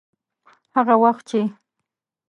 [0.75, 1.41] هغه وخت چې.